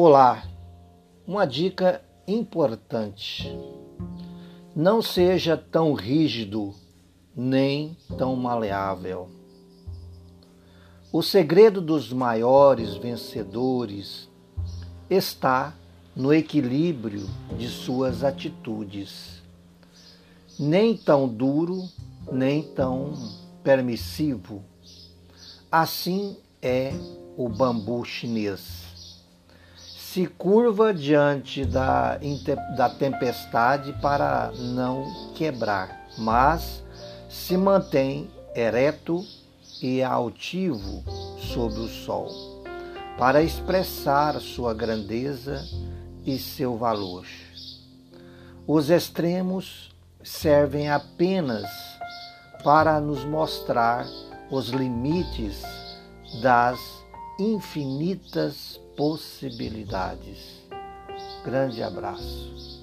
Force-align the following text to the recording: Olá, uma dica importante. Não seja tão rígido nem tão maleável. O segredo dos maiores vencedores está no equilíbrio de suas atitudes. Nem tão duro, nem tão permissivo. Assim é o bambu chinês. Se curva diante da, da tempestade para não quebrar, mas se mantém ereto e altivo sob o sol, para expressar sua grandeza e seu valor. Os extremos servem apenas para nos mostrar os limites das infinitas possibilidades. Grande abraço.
Olá, 0.00 0.44
uma 1.26 1.44
dica 1.44 2.00
importante. 2.24 3.50
Não 4.72 5.02
seja 5.02 5.56
tão 5.56 5.92
rígido 5.92 6.72
nem 7.34 7.96
tão 8.16 8.36
maleável. 8.36 9.28
O 11.12 11.20
segredo 11.20 11.80
dos 11.80 12.12
maiores 12.12 12.94
vencedores 12.94 14.28
está 15.10 15.74
no 16.14 16.32
equilíbrio 16.32 17.28
de 17.58 17.66
suas 17.66 18.22
atitudes. 18.22 19.42
Nem 20.56 20.96
tão 20.96 21.26
duro, 21.26 21.88
nem 22.30 22.62
tão 22.62 23.14
permissivo. 23.64 24.62
Assim 25.72 26.36
é 26.62 26.92
o 27.36 27.48
bambu 27.48 28.04
chinês. 28.04 28.97
Se 30.10 30.26
curva 30.26 30.94
diante 30.94 31.66
da, 31.66 32.18
da 32.74 32.88
tempestade 32.88 33.92
para 34.00 34.50
não 34.56 35.34
quebrar, 35.34 36.08
mas 36.16 36.82
se 37.28 37.58
mantém 37.58 38.30
ereto 38.56 39.22
e 39.82 40.02
altivo 40.02 41.04
sob 41.52 41.74
o 41.74 41.88
sol, 41.88 42.64
para 43.18 43.42
expressar 43.42 44.40
sua 44.40 44.72
grandeza 44.72 45.62
e 46.24 46.38
seu 46.38 46.78
valor. 46.78 47.26
Os 48.66 48.88
extremos 48.88 49.94
servem 50.22 50.88
apenas 50.88 51.68
para 52.64 52.98
nos 52.98 53.26
mostrar 53.26 54.06
os 54.50 54.70
limites 54.70 55.62
das 56.40 56.78
infinitas 57.38 58.80
possibilidades. 58.96 60.66
Grande 61.44 61.82
abraço. 61.82 62.77